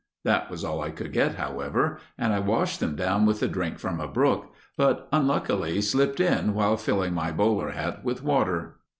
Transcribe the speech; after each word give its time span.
That 0.23 0.49
was 0.49 0.63
all 0.63 0.81
I 0.81 0.89
could 0.89 1.13
get, 1.13 1.35
however, 1.35 1.99
and 2.17 2.33
I 2.33 2.39
washed 2.39 2.79
them 2.79 2.95
down 2.95 3.27
with 3.27 3.43
a 3.43 3.47
drink 3.47 3.77
from 3.77 3.99
a 3.99 4.07
brook, 4.07 4.51
but 4.75 5.07
unluckily 5.13 5.79
slipped 5.79 6.19
in 6.19 6.55
while 6.55 6.75
filling 6.75 7.13
my 7.13 7.31
bowler 7.31 7.69
hat 7.69 8.03
with 8.03 8.23
water. 8.23 8.79